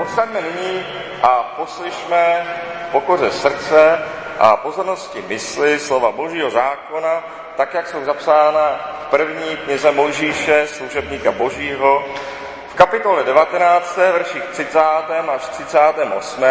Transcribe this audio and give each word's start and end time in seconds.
Odstaňme 0.00 0.40
nyní 0.40 0.86
a 1.22 1.28
poslyšme 1.56 2.46
pokoře 2.92 3.30
srdce 3.30 3.98
a 4.38 4.56
pozornosti 4.56 5.24
mysli 5.28 5.78
slova 5.78 6.12
Božího 6.12 6.50
zákona, 6.50 7.24
tak, 7.56 7.74
jak 7.74 7.88
jsou 7.88 8.04
zapsána 8.04 8.80
v 9.06 9.10
první 9.10 9.56
knize 9.56 9.92
Mojžíše, 9.92 10.66
služebníka 10.66 11.32
Božího, 11.32 12.04
v 12.68 12.74
kapitole 12.74 13.24
19, 13.24 13.96
verších 13.96 14.42
30. 14.42 14.78
až 15.34 15.46
38., 15.48 16.44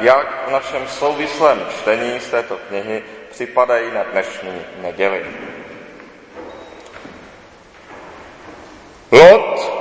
jak 0.00 0.48
v 0.48 0.50
našem 0.50 0.88
souvislém 0.88 1.66
čtení 1.80 2.20
z 2.20 2.30
této 2.30 2.56
knihy 2.68 3.02
připadají 3.30 3.90
na 3.94 4.02
dnešní 4.02 4.66
neděli. 4.82 5.26
Lot 9.12 9.72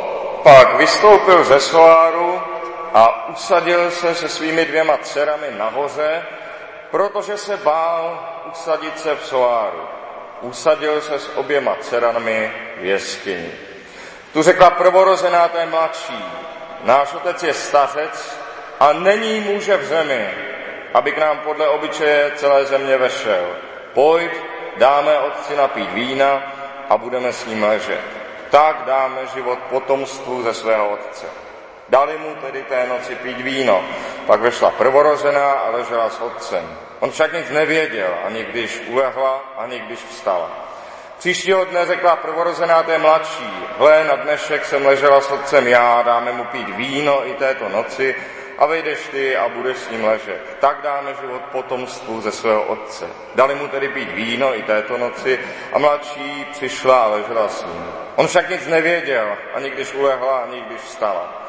pak 0.44 0.78
vystoupil 0.78 1.44
ze 1.44 1.60
Soáru 1.60 2.55
a 2.96 3.28
usadil 3.28 3.92
se 3.92 4.16
se 4.16 4.30
svými 4.30 4.66
dvěma 4.66 4.98
dcerami 4.98 5.48
nahoře, 5.58 6.26
protože 6.92 7.38
se 7.38 7.58
bál 7.58 8.30
usadit 8.52 9.00
se 9.00 9.16
v 9.16 9.26
Soáru. 9.26 9.82
Usadil 10.42 11.02
se 11.02 11.20
s 11.20 11.38
oběma 11.38 11.76
dcerami 11.76 12.52
v 12.78 12.86
jeskyni. 12.86 13.52
Tu 14.34 14.44
řekla 14.44 14.70
prvorozená 14.70 15.48
té 15.48 15.66
mladší, 15.66 16.26
náš 16.84 17.14
otec 17.14 17.44
je 17.44 17.54
stařec 17.54 18.40
a 18.80 18.94
není 18.94 19.40
muže 19.40 19.78
v 19.78 19.86
zemi, 19.86 20.30
aby 20.94 21.12
k 21.12 21.18
nám 21.18 21.40
podle 21.40 21.68
obyčeje 21.68 22.32
celé 22.36 22.66
země 22.66 22.98
vešel. 22.98 23.46
Pojď, 23.94 24.32
dáme 24.78 25.20
otci 25.20 25.56
napít 25.56 25.92
vína 25.92 26.54
a 26.90 26.98
budeme 26.98 27.34
s 27.34 27.46
ním 27.46 27.64
ležet. 27.64 28.02
Tak 28.50 28.84
dáme 28.86 29.28
život 29.34 29.60
potomstvu 29.60 30.44
ze 30.44 30.54
svého 30.54 30.90
otce. 30.90 31.45
Dali 31.90 32.18
mu 32.18 32.36
tedy 32.36 32.64
té 32.64 32.88
noci 32.88 33.16
pít 33.16 33.42
víno. 33.42 33.84
Pak 34.28 34.42
vešla 34.42 34.72
prvorozená 34.72 35.52
a 35.52 35.70
ležela 35.70 36.10
s 36.10 36.22
otcem. 36.22 36.78
On 37.00 37.12
však 37.12 37.34
nic 37.34 37.50
nevěděl, 37.50 38.10
ani 38.26 38.44
když 38.44 38.82
ulehla, 38.88 39.54
ani 39.58 39.80
když 39.80 40.00
vstala. 40.00 40.52
Příštího 41.18 41.66
dne 41.66 41.86
řekla 41.86 42.16
prvorozená 42.16 42.84
té 42.84 42.98
mladší, 42.98 43.68
hle, 43.78 44.04
na 44.04 44.16
dnešek 44.16 44.66
jsem 44.66 44.86
ležela 44.86 45.22
s 45.22 45.32
otcem 45.32 45.68
já, 45.68 46.02
dáme 46.02 46.32
mu 46.32 46.44
pít 46.44 46.70
víno 46.70 47.28
i 47.28 47.34
této 47.34 47.70
noci 47.70 48.16
a 48.58 48.66
vejdeš 48.66 49.08
ty 49.08 49.38
a 49.38 49.50
budeš 49.50 49.78
s 49.78 49.90
ním 49.90 50.06
ležet. 50.06 50.58
Tak 50.60 50.82
dáme 50.82 51.16
život 51.22 51.42
potomstvu 51.42 52.22
ze 52.22 52.32
svého 52.32 52.64
otce. 52.64 53.06
Dali 53.36 53.56
mu 53.56 53.68
tedy 53.68 53.90
pít 53.90 54.12
víno 54.12 54.58
i 54.58 54.64
této 54.64 54.98
noci 54.98 55.40
a 55.74 55.80
mladší 55.80 56.48
přišla 56.52 57.02
a 57.02 57.08
ležela 57.08 57.48
s 57.48 57.66
ním. 57.66 57.86
On 58.16 58.28
však 58.28 58.50
nic 58.50 58.68
nevěděl, 58.68 59.38
ani 59.54 59.70
když 59.70 59.94
ulehla, 59.94 60.40
ani 60.40 60.62
když 60.62 60.82
vstala. 60.82 61.45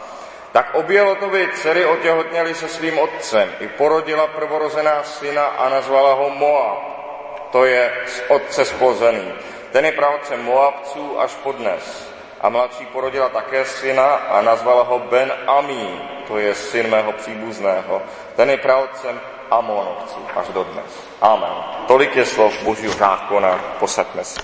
Tak 0.57 0.75
obě 0.75 1.03
Lotovy 1.03 1.49
dcery 1.55 1.87
otěhotněly 1.87 2.55
se 2.55 2.69
svým 2.69 2.99
otcem. 2.99 3.53
I 3.61 3.69
porodila 3.69 4.27
prvorozená 4.27 5.03
syna 5.03 5.45
a 5.45 5.69
nazvala 5.69 6.15
ho 6.15 6.31
Moab. 6.31 6.79
To 7.53 7.65
je 7.65 7.93
z 8.07 8.23
otce 8.29 8.65
splozený. 8.65 9.33
Ten 9.73 9.85
je 9.85 9.93
pravodcem 9.93 10.45
Moabců 10.45 11.21
až 11.21 11.35
podnes. 11.35 12.13
A 12.41 12.49
mladší 12.49 12.87
porodila 12.87 13.29
také 13.29 13.65
syna 13.65 14.07
a 14.07 14.43
nazvala 14.43 14.83
ho 14.83 14.99
Ben 14.99 15.33
Amí. 15.47 16.01
To 16.29 16.39
je 16.39 16.55
syn 16.55 16.91
mého 16.91 17.13
příbuzného. 17.13 18.03
Ten 18.37 18.51
je 18.51 18.57
pravodcem 18.57 19.21
Amonovců 19.51 20.21
až 20.37 20.49
do 20.49 20.65
dnes. 20.65 21.09
Amen. 21.21 21.55
Tolik 21.87 22.17
je 22.17 22.27
slov 22.27 22.63
Božího 22.63 22.93
zákona. 22.93 23.61
Posaďme 23.79 24.25
se. 24.25 24.41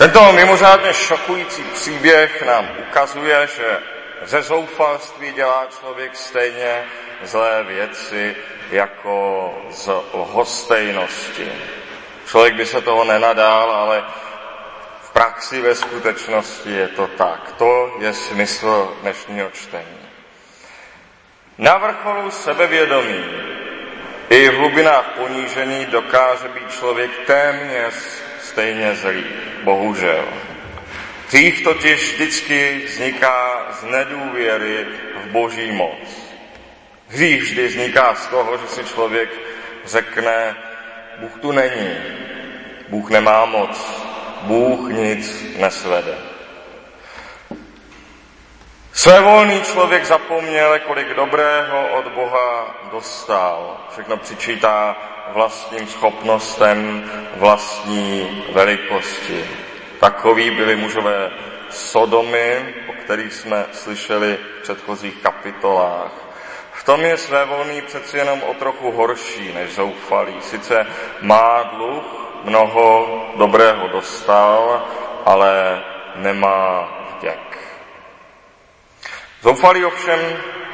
Tento 0.00 0.32
mimořádně 0.32 0.94
šokující 0.94 1.62
příběh 1.62 2.42
nám 2.42 2.68
ukazuje, 2.78 3.48
že 3.56 3.78
ze 4.22 4.42
zoufalství 4.42 5.32
dělá 5.32 5.66
člověk 5.80 6.16
stejně 6.16 6.84
zlé 7.22 7.64
věci 7.64 8.36
jako 8.70 9.54
z 9.70 9.88
lhostejnosti. 10.14 11.52
Člověk 12.26 12.54
by 12.54 12.66
se 12.66 12.80
toho 12.80 13.04
nenadál, 13.04 13.70
ale 13.70 14.04
v 15.00 15.10
praxi 15.10 15.60
ve 15.60 15.74
skutečnosti 15.74 16.70
je 16.70 16.88
to 16.88 17.06
tak. 17.06 17.52
To 17.58 17.96
je 17.98 18.12
smysl 18.12 18.96
dnešního 19.02 19.50
čtení. 19.50 20.08
Na 21.58 21.78
vrcholu 21.78 22.30
sebevědomí 22.30 23.24
i 24.30 24.48
v 24.48 24.54
hlubinách 24.54 25.04
ponížení 25.16 25.86
dokáže 25.86 26.48
být 26.48 26.72
člověk 26.72 27.10
téměř 27.26 27.94
stejně 28.50 28.94
zlý, 28.94 29.24
bohužel. 29.64 30.24
Hřích 31.28 31.64
totiž 31.64 32.14
vždycky 32.14 32.82
vzniká 32.86 33.66
z 33.70 33.84
nedůvěry 33.84 34.86
v 35.24 35.26
boží 35.26 35.72
moc. 35.72 36.30
Hřích 37.08 37.42
vždy 37.42 37.66
vzniká 37.66 38.14
z 38.14 38.26
toho, 38.26 38.58
že 38.58 38.66
si 38.66 38.84
člověk 38.84 39.30
řekne, 39.84 40.56
Bůh 41.18 41.40
tu 41.40 41.52
není, 41.52 41.96
Bůh 42.88 43.10
nemá 43.10 43.44
moc, 43.44 44.02
Bůh 44.42 44.90
nic 44.90 45.56
nesvede. 45.56 46.14
Svévolný 48.92 49.62
člověk 49.62 50.04
zapomněl, 50.04 50.78
kolik 50.78 51.14
dobrého 51.14 51.88
od 51.88 52.08
Boha 52.08 52.76
dostal. 52.92 53.86
Všechno 53.92 54.16
přičítá 54.16 54.96
vlastním 55.34 55.86
schopnostem, 55.86 57.10
vlastní 57.36 58.44
velikosti. 58.52 59.44
Takoví 60.00 60.50
byli 60.50 60.76
mužové 60.76 61.30
Sodomy, 61.70 62.74
o 62.88 62.92
kterých 62.92 63.32
jsme 63.32 63.66
slyšeli 63.72 64.38
v 64.58 64.62
předchozích 64.62 65.14
kapitolách. 65.22 66.12
V 66.72 66.84
tom 66.84 67.00
je 67.00 67.16
svévolný 67.16 67.82
přeci 67.82 68.18
jenom 68.18 68.42
o 68.42 68.54
trochu 68.54 68.90
horší 68.90 69.52
než 69.52 69.74
zoufalý. 69.74 70.34
Sice 70.40 70.86
má 71.20 71.62
dluh, 71.62 72.04
mnoho 72.44 73.06
dobrého 73.36 73.88
dostal, 73.88 74.84
ale 75.26 75.82
nemá 76.14 76.88
vděk. 77.16 77.58
Zoufalý 79.42 79.84
ovšem 79.84 80.20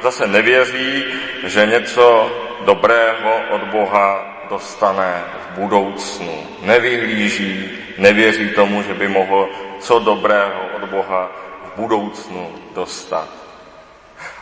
zase 0.01 0.27
nevěří, 0.27 1.05
že 1.43 1.65
něco 1.65 2.31
dobrého 2.65 3.41
od 3.49 3.63
Boha 3.63 4.36
dostane 4.49 5.23
v 5.39 5.59
budoucnu. 5.59 6.47
Nevyhlíží, 6.61 7.77
nevěří 7.97 8.49
tomu, 8.49 8.83
že 8.83 8.93
by 8.93 9.07
mohl 9.07 9.49
co 9.79 9.99
dobrého 9.99 10.61
od 10.75 10.89
Boha 10.89 11.31
v 11.63 11.79
budoucnu 11.79 12.55
dostat. 12.75 13.27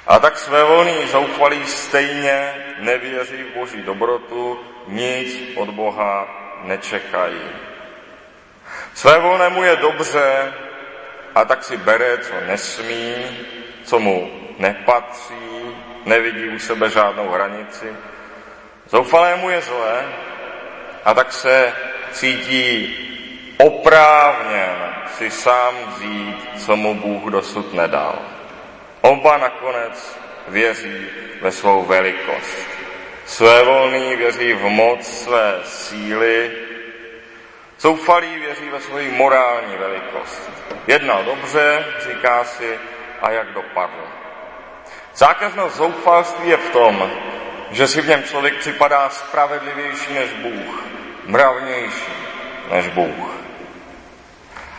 A 0.07 0.19
tak 0.19 0.37
svévolný 0.37 1.07
zoufalý 1.11 1.65
stejně 1.65 2.53
nevěří 2.79 3.43
v 3.43 3.59
Boží 3.59 3.81
dobrotu, 3.81 4.59
nic 4.87 5.39
od 5.55 5.69
Boha 5.69 6.27
nečekají. 6.63 7.41
Svévolnému 8.93 9.63
je 9.63 9.75
dobře 9.75 10.53
a 11.35 11.45
tak 11.45 11.63
si 11.63 11.77
bere, 11.77 12.17
co 12.17 12.33
nesmí, 12.47 13.13
co 13.83 13.99
mu 13.99 14.31
nepatří, 14.59 15.75
nevidí 16.05 16.47
u 16.47 16.59
sebe 16.59 16.89
žádnou 16.89 17.29
hranici, 17.29 17.95
Zoufalému 18.89 19.49
je 19.49 19.61
zlé 19.61 20.05
a 21.05 21.13
tak 21.13 21.33
se 21.33 21.73
cítí 22.11 22.95
oprávněn 23.57 24.95
si 25.17 25.31
sám 25.31 25.75
vzít, 25.87 26.49
co 26.65 26.75
mu 26.75 26.93
Bůh 26.93 27.31
dosud 27.31 27.73
nedal. 27.73 28.19
Oba 29.01 29.37
nakonec 29.37 30.19
věří 30.47 31.05
ve 31.41 31.51
svou 31.51 31.85
velikost. 31.85 32.67
Svévolný 33.25 34.15
věří 34.15 34.53
v 34.53 34.63
moc 34.63 35.23
své 35.23 35.59
síly, 35.63 36.51
zoufalý 37.79 38.39
věří 38.39 38.69
ve 38.69 38.81
svoji 38.81 39.11
morální 39.11 39.77
velikost. 39.77 40.51
Jednal 40.87 41.23
dobře, 41.23 41.85
říká 42.09 42.43
si, 42.43 42.79
a 43.21 43.31
jak 43.31 43.53
dopadl. 43.53 44.07
Zákaznost 45.15 45.75
zoufalství 45.75 46.49
je 46.49 46.57
v 46.57 46.69
tom, 46.69 47.11
že 47.71 47.87
si 47.87 48.01
v 48.01 48.07
něm 48.07 48.23
člověk 48.23 48.57
připadá 48.57 49.09
spravedlivější 49.09 50.13
než 50.13 50.29
Bůh, 50.33 50.83
mravnější 51.25 52.13
než 52.71 52.87
Bůh. 52.87 53.35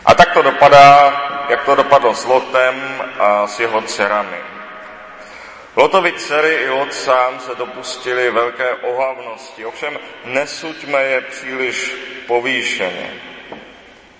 A 0.05 0.13
tak 0.13 0.33
to 0.33 0.41
dopadá, 0.41 1.21
jak 1.49 1.65
to 1.65 1.75
dopadlo 1.75 2.15
s 2.15 2.25
Lotem 2.25 3.03
a 3.19 3.47
s 3.47 3.59
jeho 3.59 3.81
dcerami. 3.81 4.37
Lotovi 5.75 6.13
dcery 6.13 6.55
i 6.55 6.69
Lot 6.69 6.93
sám 6.93 7.39
se 7.39 7.55
dopustili 7.55 8.31
velké 8.31 8.75
ohavnosti, 8.75 9.65
ovšem 9.65 9.99
nesuďme 10.25 11.03
je 11.03 11.21
příliš 11.21 11.95
povýšeně. 12.27 13.13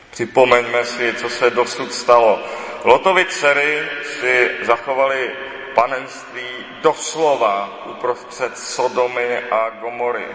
Připomeňme 0.10 0.86
si, 0.86 1.14
co 1.14 1.30
se 1.30 1.50
dosud 1.50 1.94
stalo. 1.94 2.44
Lotovi 2.84 3.26
dcery 3.26 3.90
si 4.20 4.52
zachovali 4.62 5.32
panenství 5.78 6.48
doslova 6.82 7.70
uprostřed 7.86 8.58
Sodomy 8.58 9.38
a 9.52 9.70
Gomory. 9.70 10.26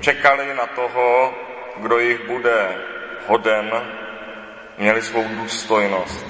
Čekali 0.00 0.54
na 0.54 0.66
toho, 0.66 1.34
kdo 1.76 1.98
jich 1.98 2.26
bude 2.26 2.76
hoden, 3.26 3.70
měli 4.78 5.02
svou 5.02 5.24
důstojnost. 5.28 6.26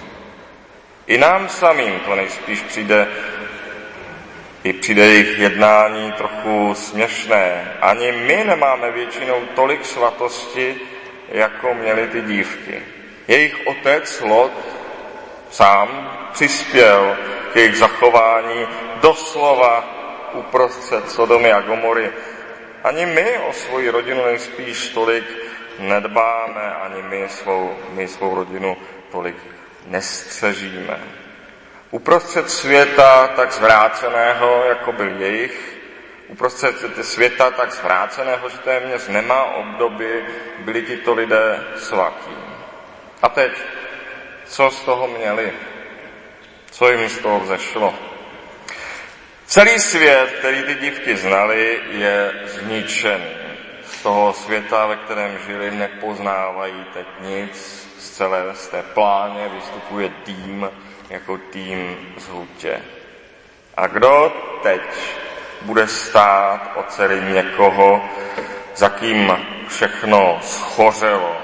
I 1.07 1.19
nám 1.19 1.49
samým 1.49 2.01
to 2.01 2.15
nejspíš 2.15 2.61
přijde, 2.61 3.09
i 4.65 4.73
přijde 4.73 5.05
jejich 5.05 5.39
jednání 5.39 6.13
trochu 6.13 6.75
směšné. 6.75 7.73
Ani 7.81 8.13
my 8.13 8.45
nemáme 8.45 8.91
většinou 8.91 9.41
tolik 9.55 9.85
svatosti, 9.85 10.81
jako 11.29 11.75
měli 11.75 12.09
ty 12.09 12.23
dívky. 12.23 12.83
Jejich 13.29 13.67
otec 13.67 14.21
Lot 14.21 14.53
sám 15.51 16.19
přispěl 16.33 17.17
k 17.53 17.57
jejich 17.57 17.77
zachování 17.77 18.69
doslova 19.03 19.85
uprostřed 20.33 21.11
Sodomy 21.11 21.53
a 21.53 21.61
Gomory. 21.61 22.13
Ani 22.85 23.07
my 23.07 23.39
o 23.39 23.53
svoji 23.53 23.91
rodinu 23.91 24.25
nejspíš 24.25 24.89
tolik 24.89 25.25
nedbáme, 25.79 26.75
ani 26.75 27.03
my 27.03 27.29
svou, 27.29 27.77
my 27.91 28.09
svou 28.09 28.35
rodinu 28.35 28.77
tolik 29.13 29.37
nestřežíme. 29.87 31.01
Uprostřed 31.91 32.51
světa 32.51 33.27
tak 33.27 33.53
zvráceného, 33.53 34.65
jako 34.69 34.93
byl 34.93 35.21
jejich, 35.21 35.79
uprostřed 36.29 37.05
světa 37.05 37.51
tak 37.51 37.73
zvráceného, 37.73 38.49
že 38.49 38.59
téměř 38.59 39.09
nemá 39.09 39.45
obdoby, 39.45 40.25
byli 40.59 40.83
tito 40.83 41.15
lidé 41.15 41.65
svatí. 41.77 42.37
A 43.23 43.29
teď, 43.29 43.53
co 44.45 44.71
z 44.71 44.81
toho 44.81 45.09
měli? 45.09 45.53
Co 46.71 46.91
jim 46.91 47.09
z 47.09 47.19
toho 47.19 47.41
vzešlo? 47.41 47.95
Celý 49.47 49.79
svět, 49.79 50.31
který 50.39 50.63
ty 50.63 50.75
dívky 50.75 51.17
znali, 51.17 51.81
je 51.91 52.33
zničen. 52.45 53.21
Z 53.85 54.03
toho 54.03 54.33
světa, 54.33 54.87
ve 54.87 54.97
kterém 54.97 55.39
žili, 55.47 55.71
nepoznávají 55.71 56.85
teď 56.93 57.07
nic. 57.21 57.87
Z 57.99 58.11
celé 58.11 58.55
z 58.55 58.69
té 58.69 58.83
pláně 58.83 59.49
vystupuje 59.49 60.09
tým 60.09 60.71
jako 61.11 61.39
tým 61.39 61.97
z 62.17 62.29
hutě. 62.29 62.83
A 63.77 63.87
kdo 63.87 64.33
teď 64.63 64.83
bude 65.63 65.87
stát 65.87 66.73
o 66.75 66.83
dcery 66.83 67.21
někoho, 67.21 68.05
za 68.75 68.89
kým 68.89 69.33
všechno 69.69 70.39
schořelo? 70.43 71.37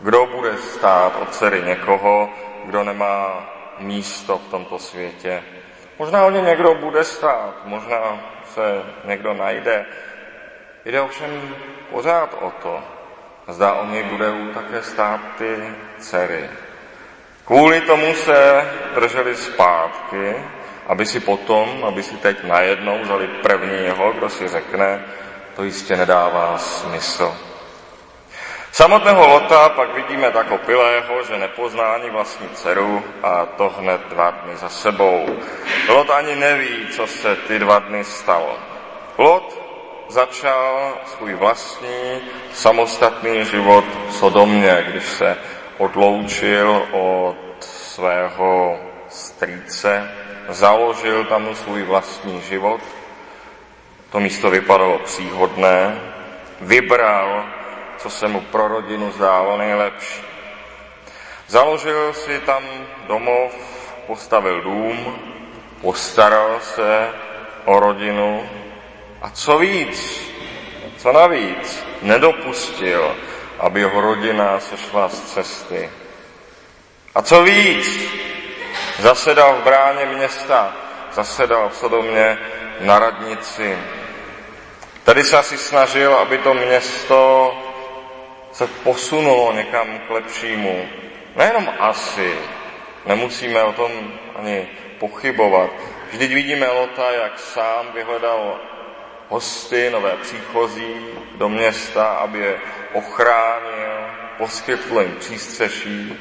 Kdo 0.00 0.26
bude 0.26 0.56
stát 0.56 1.12
o 1.22 1.26
dcery 1.26 1.62
někoho, 1.62 2.30
kdo 2.64 2.84
nemá 2.84 3.50
místo 3.80 4.38
v 4.38 4.50
tomto 4.50 4.78
světě? 4.78 5.42
Možná 5.98 6.24
o 6.24 6.30
ně 6.30 6.40
někdo 6.40 6.74
bude 6.74 7.04
stát, 7.04 7.54
možná 7.64 8.20
se 8.44 8.82
někdo 9.04 9.34
najde. 9.34 9.86
Jde 10.84 11.00
ovšem 11.00 11.54
pořád 11.90 12.34
o 12.40 12.52
to, 12.62 12.80
zda 13.48 13.74
o 13.74 13.86
něj 13.86 14.02
budou 14.02 14.52
také 14.54 14.82
stát 14.82 15.20
ty 15.38 15.56
dcery. 15.98 16.50
Kvůli 17.44 17.80
tomu 17.80 18.14
se 18.14 18.70
drželi 18.94 19.36
zpátky, 19.36 20.34
aby 20.86 21.06
si 21.06 21.20
potom, 21.20 21.84
aby 21.84 22.02
si 22.02 22.16
teď 22.16 22.44
najednou 22.44 22.98
vzali 22.98 23.26
prvního, 23.26 24.12
kdo 24.12 24.28
si 24.28 24.48
řekne, 24.48 25.04
to 25.56 25.64
jistě 25.64 25.96
nedává 25.96 26.58
smysl. 26.58 27.49
Samotného 28.72 29.26
Lota 29.26 29.68
pak 29.68 29.94
vidíme 29.94 30.30
tak 30.30 30.50
opilého, 30.50 31.24
že 31.24 31.38
nepozná 31.38 31.94
ani 31.94 32.10
vlastní 32.10 32.48
dceru 32.48 33.04
a 33.22 33.46
to 33.46 33.68
hned 33.68 34.00
dva 34.08 34.30
dny 34.30 34.56
za 34.56 34.68
sebou. 34.68 35.26
Lot 35.88 36.10
ani 36.10 36.36
neví, 36.36 36.86
co 36.90 37.06
se 37.06 37.36
ty 37.36 37.58
dva 37.58 37.78
dny 37.78 38.04
stalo. 38.04 38.58
Lot 39.18 39.58
začal 40.08 40.94
svůj 41.06 41.34
vlastní 41.34 42.20
samostatný 42.52 43.44
život 43.44 43.84
v 44.08 44.14
Sodomě, 44.14 44.86
když 44.88 45.04
se 45.04 45.36
odloučil 45.78 46.86
od 46.92 47.36
svého 47.60 48.78
strýce, 49.08 50.10
založil 50.48 51.24
tam 51.24 51.54
svůj 51.54 51.82
vlastní 51.82 52.40
život. 52.40 52.80
To 54.10 54.20
místo 54.20 54.50
vypadalo 54.50 54.98
příhodné, 54.98 56.00
vybral 56.60 57.44
co 58.02 58.10
se 58.10 58.28
mu 58.28 58.40
pro 58.40 58.68
rodinu 58.68 59.12
zdálo 59.12 59.56
nejlepší. 59.56 60.22
Založil 61.46 62.12
si 62.12 62.40
tam 62.40 62.62
domov, 63.06 63.52
postavil 64.06 64.62
dům, 64.62 65.18
postaral 65.80 66.60
se 66.60 67.08
o 67.64 67.80
rodinu 67.80 68.50
a 69.22 69.30
co 69.30 69.58
víc, 69.58 70.22
co 70.96 71.12
navíc, 71.12 71.84
nedopustil, 72.02 73.16
aby 73.58 73.80
jeho 73.80 74.00
rodina 74.00 74.60
sešla 74.60 75.08
z 75.08 75.20
cesty. 75.20 75.90
A 77.14 77.22
co 77.22 77.42
víc, 77.42 78.00
zasedal 78.98 79.54
v 79.54 79.64
bráně 79.64 80.06
města, 80.06 80.72
zasedal 81.12 81.68
v 81.68 81.76
Sodomě 81.76 82.38
na 82.80 82.98
radnici. 82.98 83.78
Tady 85.04 85.24
se 85.24 85.38
asi 85.38 85.58
snažil, 85.58 86.14
aby 86.14 86.38
to 86.38 86.54
město 86.54 87.54
se 88.52 88.66
posunulo 88.66 89.52
někam 89.52 89.98
k 89.98 90.10
lepšímu. 90.10 90.88
Nejenom 91.36 91.68
asi, 91.78 92.34
nemusíme 93.06 93.62
o 93.62 93.72
tom 93.72 93.90
ani 94.36 94.68
pochybovat. 94.98 95.70
Vždyť 96.10 96.34
vidíme 96.34 96.68
Lota, 96.68 97.10
jak 97.10 97.38
sám 97.38 97.86
vyhledal 97.94 98.58
hosty, 99.28 99.90
nové 99.90 100.16
příchozí 100.22 101.06
do 101.34 101.48
města, 101.48 102.04
aby 102.04 102.38
je 102.38 102.58
ochránil, 102.92 103.92
poskytl 104.38 105.00
jim 105.00 105.16
přístřeší. 105.18 106.18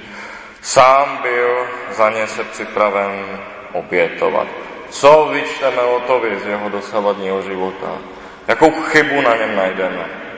Sám 0.61 1.17
byl 1.17 1.67
za 1.91 2.09
ně 2.09 2.27
se 2.27 2.43
připraven 2.43 3.39
obětovat. 3.73 4.47
Co 4.89 5.29
vyčteme 5.31 5.81
Lotovi 5.81 6.39
z 6.39 6.45
jeho 6.45 6.69
dosavadního 6.69 7.41
života? 7.41 7.97
Jakou 8.47 8.71
chybu 8.71 9.21
na 9.21 9.35
něm 9.35 9.55
najdeme? 9.55 10.28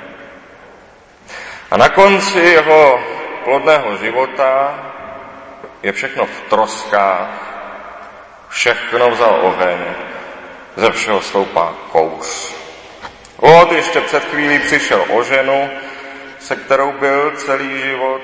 A 1.71 1.77
na 1.77 1.89
konci 1.89 2.39
jeho 2.39 2.99
plodného 3.43 3.97
života 3.97 4.75
je 5.83 5.91
všechno 5.91 6.25
v 6.25 6.41
troskách, 6.49 7.31
všechno 8.49 9.09
vzal 9.09 9.39
oheň, 9.41 9.79
ze 10.75 10.91
všeho 10.91 11.21
stoupá 11.21 11.73
kouř. 11.91 12.55
Lot 13.41 13.71
ještě 13.71 14.01
před 14.01 14.23
chvílí 14.23 14.59
přišel 14.59 15.05
o 15.09 15.23
ženu, 15.23 15.69
se 16.39 16.55
kterou 16.55 16.91
byl 16.91 17.31
celý 17.31 17.81
život 17.81 18.21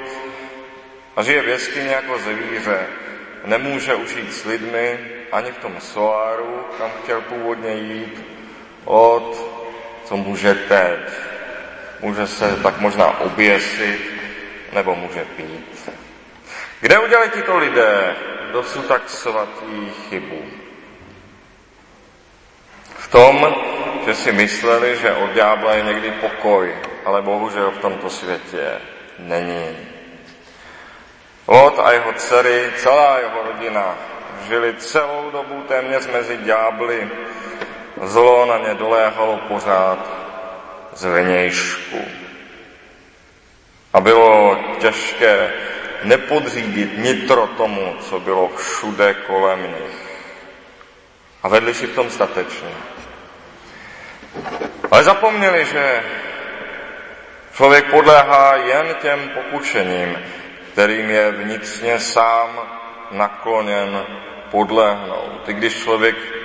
a 1.16 1.24
žije 1.24 1.42
v 1.42 1.48
jeskyni 1.48 1.88
jako 1.88 2.20
zvíře. 2.20 2.88
Nemůže 3.46 3.96
už 3.96 4.16
jít 4.16 4.34
s 4.34 4.46
lidmi 4.46 5.00
ani 5.32 5.52
v 5.52 5.58
tom 5.58 5.76
soáru, 5.80 6.66
kam 6.78 6.92
chtěl 7.04 7.22
původně 7.22 7.74
jít. 7.74 8.26
Lot, 8.86 9.38
co 10.06 10.18
může 10.18 10.56
teď? 10.56 11.27
Může 12.00 12.28
se 12.28 12.56
tak 12.64 12.80
možná 12.80 13.20
oběsit, 13.20 14.12
nebo 14.74 14.96
může 14.96 15.26
pít. 15.26 15.90
Kde 16.80 17.00
udělali 17.00 17.30
tito 17.30 17.58
lidé 17.58 18.16
dosud 18.52 18.88
tak 18.88 19.10
svatý 19.10 19.90
chybu? 20.10 20.42
V 22.98 23.08
tom, 23.08 23.56
že 24.06 24.16
si 24.16 24.32
mysleli, 24.32 24.98
že 24.98 25.14
od 25.14 25.32
ďábla 25.32 25.74
je 25.74 25.84
někdy 25.84 26.12
pokoj, 26.12 26.76
ale 27.06 27.22
bohužel 27.22 27.72
v 27.72 27.78
tomto 27.78 28.10
světě 28.10 28.72
není. 29.20 29.78
Lot 31.48 31.80
a 31.80 31.92
jeho 31.92 32.14
dcery, 32.14 32.72
celá 32.76 33.20
jeho 33.20 33.44
rodina 33.44 33.96
žili 34.48 34.74
celou 34.78 35.30
dobu 35.32 35.64
téměř 35.68 36.08
mezi 36.08 36.38
ďábly. 36.38 37.10
Zlo 38.02 38.46
na 38.46 38.58
ně 38.58 38.74
doléhalo 38.74 39.38
pořád 39.48 40.27
z 40.98 41.06
vnějšku. 41.06 42.02
A 43.94 44.00
bylo 44.00 44.60
těžké 44.80 45.54
nepodřídit 46.04 46.98
nitro 46.98 47.48
tomu, 47.48 47.96
co 48.02 48.20
bylo 48.20 48.50
všude 48.58 49.14
kolem 49.14 49.62
nich. 49.62 49.98
A 51.44 51.48
vedli 51.48 51.74
si 51.74 51.88
v 51.88 51.96
tom 51.96 52.10
statečně. 52.10 52.70
Ale 54.92 55.04
zapomněli, 55.04 55.66
že 55.66 56.04
člověk 57.56 57.86
podléhá 57.86 58.56
jen 58.56 58.96
těm 59.02 59.30
pokušením, 59.30 60.18
kterým 60.72 61.10
je 61.10 61.32
vnitřně 61.32 62.00
sám 62.00 62.50
nakloněn 63.12 64.06
podlehnout. 64.52 65.50
I 65.50 65.54
když 65.54 65.84
člověk 65.84 66.37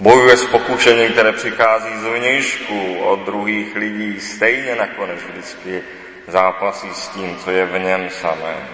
Bojuje 0.00 0.36
s 0.36 0.46
pokušením, 0.46 1.12
které 1.12 1.32
přichází 1.32 1.96
z 1.96 2.04
vnějšku 2.04 2.98
od 2.98 3.20
druhých 3.20 3.76
lidí, 3.76 4.20
stejně 4.20 4.74
nakonec 4.74 5.20
vždycky 5.22 5.82
zápasí 6.28 6.88
s 6.94 7.08
tím, 7.08 7.38
co 7.38 7.50
je 7.50 7.66
v 7.66 7.78
něm 7.78 8.10
samém. 8.10 8.68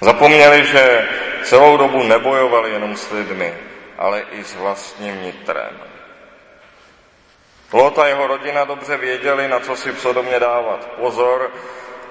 Zapomněli, 0.00 0.64
že 0.64 1.08
celou 1.44 1.76
dobu 1.76 2.02
nebojovali 2.02 2.70
jenom 2.70 2.96
s 2.96 3.10
lidmi, 3.10 3.54
ale 3.98 4.24
i 4.32 4.44
s 4.44 4.54
vlastním 4.54 5.22
nitrem. 5.22 5.80
Lot 7.72 7.98
a 7.98 8.06
jeho 8.06 8.26
rodina 8.26 8.64
dobře 8.64 8.96
věděli, 8.96 9.48
na 9.48 9.60
co 9.60 9.76
si 9.76 9.92
v 9.92 10.00
Sodomě 10.00 10.40
dávat 10.40 10.88
pozor. 10.96 11.50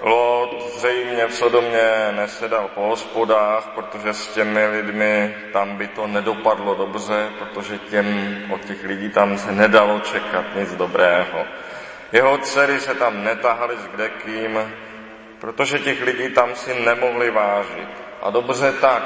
Lot 0.01 0.71
zřejmě 0.77 1.27
v 1.27 1.33
Sodomě 1.33 2.11
nesedal 2.11 2.69
po 2.75 2.81
hospodách, 2.81 3.71
protože 3.75 4.13
s 4.13 4.27
těmi 4.27 4.67
lidmi 4.67 5.35
tam 5.53 5.77
by 5.77 5.87
to 5.87 6.07
nedopadlo 6.07 6.75
dobře, 6.75 7.29
protože 7.39 7.77
těm, 7.77 8.37
od 8.53 8.65
těch 8.65 8.83
lidí 8.83 9.09
tam 9.09 9.37
se 9.37 9.51
nedalo 9.51 9.99
čekat 9.99 10.45
nic 10.55 10.75
dobrého. 10.75 11.45
Jeho 12.11 12.37
dcery 12.37 12.79
se 12.79 12.95
tam 12.95 13.23
netahaly 13.23 13.77
s 13.77 13.87
kdekým, 13.87 14.59
protože 15.39 15.79
těch 15.79 16.01
lidí 16.01 16.29
tam 16.29 16.55
si 16.55 16.79
nemohli 16.79 17.31
vážit. 17.31 17.89
A 18.21 18.29
dobře 18.29 18.71
tak, 18.71 19.03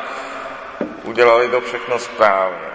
udělali 1.04 1.50
to 1.50 1.62
všechno 1.62 2.00
správně. 2.00 2.70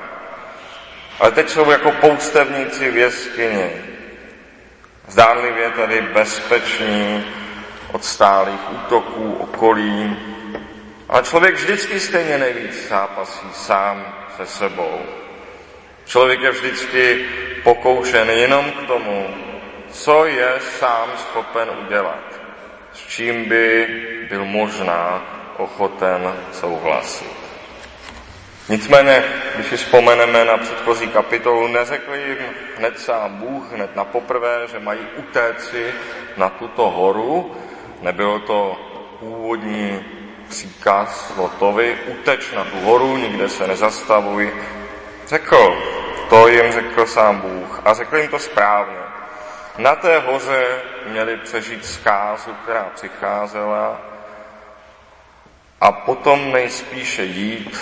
Ale 1.21 1.30
teď 1.30 1.49
jsou 1.49 1.71
jako 1.71 1.92
poustevníci 1.92 2.90
v 2.90 2.97
jeskyni. 2.97 3.71
Zdánlivě 5.09 5.71
tady 5.71 6.00
bezpeční 6.00 7.25
od 7.94 8.04
stálých 8.04 8.72
útoků, 8.72 9.34
okolí. 9.40 10.16
Ale 11.08 11.22
člověk 11.22 11.54
vždycky 11.54 12.00
stejně 12.00 12.38
nejvíc 12.38 12.88
zápasí 12.88 13.46
sám 13.52 14.26
se 14.36 14.46
sebou. 14.46 14.98
Člověk 16.04 16.40
je 16.40 16.50
vždycky 16.50 17.26
pokoušen 17.62 18.30
jenom 18.30 18.70
k 18.70 18.86
tomu, 18.86 19.26
co 19.90 20.26
je 20.26 20.52
sám 20.78 21.08
schopen 21.16 21.68
udělat, 21.86 22.40
s 22.92 23.06
čím 23.06 23.44
by 23.44 23.86
byl 24.28 24.44
možná 24.44 25.22
ochoten 25.56 26.34
souhlasit. 26.52 27.32
Nicméně, 28.68 29.24
když 29.54 29.66
si 29.66 29.76
vzpomeneme 29.76 30.44
na 30.44 30.56
předchozí 30.56 31.08
kapitolu, 31.08 31.66
neřekl 31.68 32.14
jim 32.14 32.38
hned 32.76 32.98
sám 32.98 33.36
Bůh, 33.36 33.72
hned 33.72 33.96
na 33.96 34.04
poprvé, 34.04 34.66
že 34.72 34.78
mají 34.78 35.00
utéci 35.16 35.94
na 36.36 36.48
tuto 36.48 36.90
horu. 36.90 37.56
Nebylo 38.00 38.38
to 38.38 38.76
původní 39.20 40.04
příkaz 40.48 41.32
Lotovi, 41.36 41.98
uteč 42.06 42.52
na 42.52 42.64
tu 42.64 42.80
horu, 42.80 43.16
nikde 43.16 43.48
se 43.48 43.66
nezastavuj. 43.66 44.52
Řekl, 45.26 45.82
to 46.28 46.48
jim 46.48 46.72
řekl 46.72 47.06
sám 47.06 47.40
Bůh 47.40 47.80
a 47.84 47.94
řekl 47.94 48.16
jim 48.16 48.28
to 48.28 48.38
správně. 48.38 48.98
Na 49.78 49.94
té 49.94 50.18
hoře 50.18 50.80
měli 51.06 51.36
přežít 51.36 51.86
zkázu, 51.86 52.50
která 52.62 52.90
přicházela 52.94 54.00
a 55.80 55.92
potom 55.92 56.52
nejspíše 56.52 57.24
jít 57.24 57.78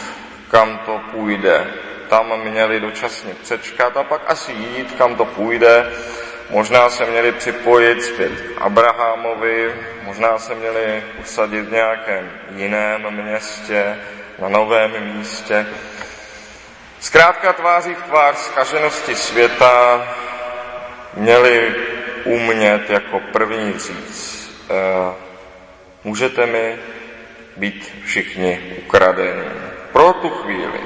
kam 0.52 0.78
to 0.78 1.00
půjde. 1.11 1.66
Tam 2.09 2.40
měli 2.40 2.81
dočasně 2.81 3.35
přečkat 3.35 3.97
a 3.97 4.02
pak 4.02 4.23
asi 4.26 4.52
jít, 4.52 4.92
kam 4.92 5.16
to 5.16 5.25
půjde. 5.25 5.92
Možná 6.52 6.90
se 6.90 7.06
měli 7.06 7.32
připojit 7.32 8.02
zpět 8.02 8.32
Abrahamovi, 8.59 9.75
možná 10.02 10.38
se 10.38 10.54
měli 10.54 11.04
usadit 11.21 11.68
v 11.68 11.73
nějakém 11.73 12.30
jiném 12.56 13.11
městě, 13.11 13.97
na 14.38 14.49
novém 14.49 15.16
místě. 15.16 15.66
Zkrátka 17.00 17.52
tváří 17.52 17.94
v 17.94 18.02
tvář 18.02 18.37
zkaženosti 18.37 19.14
světa 19.14 20.09
měli 21.14 21.75
umět 22.25 22.90
jako 22.90 23.21
první 23.32 23.73
říct, 23.73 24.50
e, 24.71 25.14
můžete 26.04 26.47
mi 26.47 26.78
být 27.56 27.92
všichni 28.04 28.76
ukradeni 28.85 29.44
pro 29.92 30.12
tu 30.12 30.28
chvíli. 30.28 30.80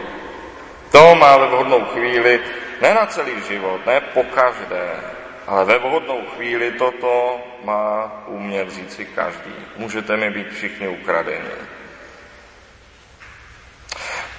To 0.92 1.14
má 1.14 1.36
ve 1.36 1.46
vhodnou 1.46 1.84
chvíli, 1.84 2.40
ne 2.82 2.94
na 2.94 3.06
celý 3.06 3.42
život, 3.48 3.86
ne 3.86 4.00
po 4.00 4.24
každé, 4.24 5.15
ale 5.46 5.64
ve 5.64 5.78
vhodnou 5.78 6.22
chvíli 6.36 6.70
toto 6.70 7.40
má 7.64 8.12
umět 8.26 8.92
si 8.92 9.04
každý. 9.04 9.54
Můžete 9.76 10.16
mi 10.16 10.30
být 10.30 10.52
všichni 10.52 10.88
ukradeni. 10.88 11.50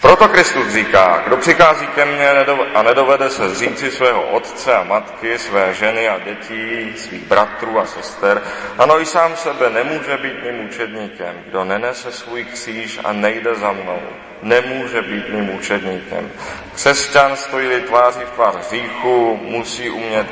Proto 0.01 0.27
Kristus 0.27 0.67
říká, 0.67 1.23
kdo 1.27 1.37
přichází 1.37 1.87
ke 1.87 2.05
mně 2.05 2.29
a 2.73 2.83
nedovede 2.83 3.29
se 3.29 3.49
zříci 3.49 3.91
svého 3.91 4.23
otce 4.23 4.75
a 4.75 4.83
matky, 4.83 5.39
své 5.39 5.73
ženy 5.73 6.09
a 6.09 6.19
dětí, 6.19 6.93
svých 6.97 7.23
bratrů 7.23 7.79
a 7.79 7.85
sester, 7.85 8.41
ano 8.77 9.01
i 9.01 9.05
sám 9.05 9.35
sebe 9.35 9.69
nemůže 9.69 10.17
být 10.17 10.43
mým 10.43 10.65
učedníkem. 10.67 11.43
Kdo 11.45 11.63
nenese 11.63 12.11
svůj 12.11 12.45
kříž 12.45 12.99
a 13.03 13.13
nejde 13.13 13.55
za 13.55 13.71
mnou, 13.71 14.01
nemůže 14.41 15.01
být 15.01 15.29
mým 15.29 15.55
učedníkem. 15.55 16.31
Křesťan 16.75 17.35
stojí 17.35 17.81
tváří 17.81 18.19
v 18.19 18.31
tvář 18.31 18.55
hříchu, 18.55 19.39
musí 19.43 19.89
umět 19.89 20.27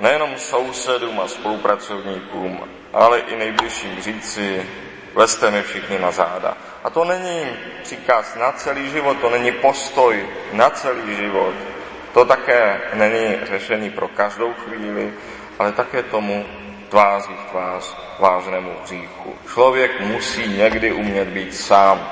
nejenom 0.00 0.38
sousedům 0.38 1.20
a 1.20 1.28
spolupracovníkům, 1.28 2.68
ale 2.92 3.18
i 3.18 3.36
nejbližším 3.36 4.00
říci, 4.00 4.66
leste 5.14 5.50
mi 5.50 5.62
všichni 5.62 5.98
na 5.98 6.10
záda. 6.10 6.56
A 6.84 6.90
to 6.90 7.04
není 7.04 7.56
příkaz 7.82 8.34
na 8.34 8.52
celý 8.52 8.90
život, 8.90 9.16
to 9.20 9.30
není 9.30 9.52
postoj 9.52 10.28
na 10.52 10.70
celý 10.70 11.16
život. 11.16 11.54
To 12.12 12.24
také 12.24 12.80
není 12.94 13.36
řešení 13.42 13.90
pro 13.90 14.08
každou 14.08 14.54
chvíli, 14.54 15.14
ale 15.58 15.72
také 15.72 16.02
tomu 16.02 16.46
tváří 16.88 17.34
v 17.34 17.50
tvář 17.50 17.96
vážnému 18.18 18.76
hříchu. 18.82 19.38
Člověk 19.52 20.00
musí 20.00 20.48
někdy 20.48 20.92
umět 20.92 21.28
být 21.28 21.56
sám. 21.56 22.10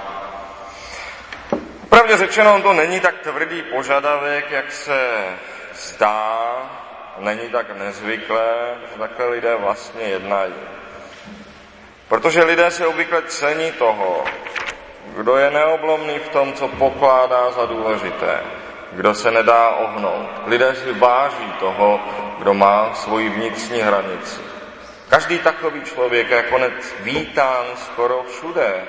Pravdě 1.88 2.16
řečeno, 2.16 2.62
to 2.62 2.72
není 2.72 3.00
tak 3.00 3.18
tvrdý 3.18 3.62
požadavek, 3.62 4.50
jak 4.50 4.72
se 4.72 5.24
zdá, 5.74 6.81
není 7.18 7.48
tak 7.48 7.76
nezvyklé, 7.78 8.74
že 8.92 8.98
takhle 8.98 9.28
lidé 9.28 9.56
vlastně 9.56 10.02
jednají. 10.02 10.54
Protože 12.08 12.44
lidé 12.44 12.70
se 12.70 12.86
obvykle 12.86 13.22
cení 13.22 13.72
toho, 13.72 14.24
kdo 15.16 15.36
je 15.36 15.50
neoblomný 15.50 16.18
v 16.18 16.28
tom, 16.28 16.52
co 16.52 16.68
pokládá 16.68 17.50
za 17.50 17.66
důležité, 17.66 18.40
kdo 18.92 19.14
se 19.14 19.30
nedá 19.30 19.70
ohnout. 19.70 20.30
Lidé 20.46 20.74
si 20.74 20.92
váží 20.92 21.52
toho, 21.60 22.00
kdo 22.38 22.54
má 22.54 22.94
svoji 22.94 23.28
vnitřní 23.28 23.80
hranici. 23.80 24.40
Každý 25.08 25.38
takový 25.38 25.82
člověk 25.82 26.30
je 26.30 26.42
konec 26.42 26.72
vítán 27.00 27.64
skoro 27.76 28.22
všude, 28.22 28.84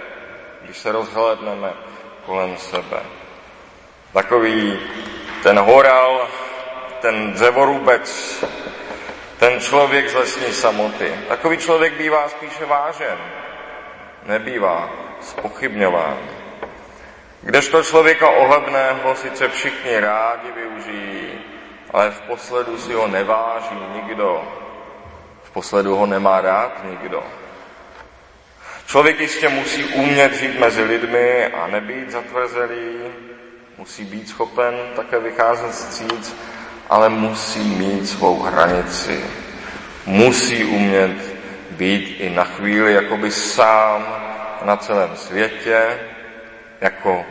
když 0.61 0.77
se 0.77 0.91
rozhledneme 0.91 1.73
kolem 2.25 2.57
sebe. 2.57 2.99
Takový 4.13 4.79
ten 5.43 5.59
horal, 5.59 6.27
ten 7.03 7.33
dřevorubec, 7.33 8.07
ten 9.39 9.60
člověk 9.60 10.10
z 10.10 10.13
lesní 10.13 10.53
samoty. 10.53 11.15
Takový 11.27 11.57
člověk 11.57 11.93
bývá 11.98 12.29
spíše 12.29 12.65
vážen, 12.65 13.17
nebývá 14.25 14.89
spochybňován. 15.22 16.17
Kdežto 17.41 17.83
člověka 17.83 18.29
ohebného 18.29 19.15
sice 19.15 19.50
všichni 19.50 20.00
rádi 20.00 20.51
využijí, 20.55 21.41
ale 21.93 22.12
v 22.12 22.22
posledu 22.22 22.77
si 22.77 22.93
ho 22.93 23.07
neváží 23.07 23.75
nikdo. 23.93 24.43
V 25.43 25.51
posledu 25.51 25.95
ho 25.95 26.05
nemá 26.05 26.41
rád 26.41 26.83
nikdo. 26.89 27.24
Člověk 28.88 29.19
jistě 29.19 29.50
musí 29.50 29.86
umět 29.86 30.33
žít 30.33 30.60
mezi 30.60 30.83
lidmi 30.83 31.45
a 31.45 31.67
nebýt 31.67 32.12
zatvrzelý, 32.12 32.95
musí 33.77 34.05
být 34.05 34.29
schopen 34.29 34.75
také 34.95 35.19
vycházet 35.19 35.75
stříc, 35.75 36.36
ale 36.89 37.09
musí 37.09 37.63
mít 37.63 38.09
svou 38.09 38.41
hranici. 38.41 39.25
Musí 40.05 40.65
umět 40.65 41.35
být 41.71 42.15
i 42.19 42.29
na 42.29 42.43
chvíli 42.43 42.93
jakoby 42.93 43.31
sám 43.31 44.05
na 44.65 44.77
celém 44.77 45.15
světě, 45.15 45.99
jako 46.81 47.25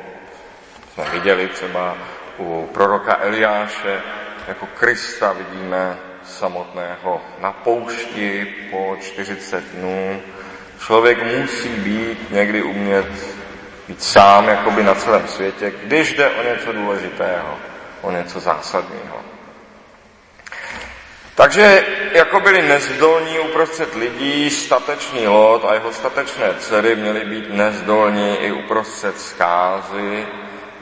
jsme 0.95 1.05
viděli 1.13 1.49
třeba 1.49 1.97
u 2.39 2.69
proroka 2.73 3.19
Eliáše, 3.21 4.01
jako 4.49 4.67
Krista 4.67 5.33
vidíme 5.33 5.97
samotného 6.25 7.21
na 7.41 7.53
poušti 7.53 8.47
po 8.71 8.97
40 9.01 9.65
dnů. 9.65 10.21
Člověk 10.87 11.23
musí 11.41 11.69
být 11.69 12.31
někdy 12.31 12.63
umět 12.63 13.07
být 13.89 14.03
sám 14.03 14.49
jakoby 14.49 14.83
na 14.83 14.95
celém 14.95 15.29
světě, 15.29 15.73
když 15.85 16.13
jde 16.13 16.31
o 16.31 16.43
něco 16.43 16.73
důležitého, 16.73 17.59
o 18.03 18.11
něco 18.11 18.41
zásadního. 18.41 19.32
Takže 21.35 21.87
jako 22.13 22.41
byli 22.41 22.63
nezdolní 22.63 23.39
uprostřed 23.39 23.95
lidí, 23.95 24.51
statečný 24.51 25.27
Lot 25.27 25.65
a 25.65 25.75
jeho 25.75 25.93
statečné 25.93 26.55
dcery 26.59 26.97
měli 26.97 27.25
být 27.25 27.55
nezdolní 27.55 28.37
i 28.37 28.53
uprostřed 28.53 29.21
zkázy, 29.21 30.27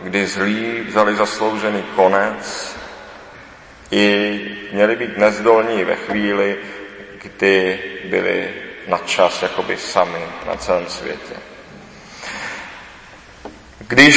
kdy 0.02 0.26
zlí 0.26 0.80
vzali 0.80 1.16
zasloužený 1.16 1.82
konec, 1.96 2.76
i 3.90 4.40
měli 4.72 4.96
být 4.96 5.18
nezdolní 5.18 5.84
ve 5.84 5.96
chvíli, 5.96 6.58
kdy 7.22 7.78
byli 8.04 8.54
na 8.88 8.98
čas 8.98 9.42
jakoby 9.42 9.76
sami 9.76 10.24
na 10.46 10.56
celém 10.56 10.86
světě. 10.86 11.34
Když 13.78 14.16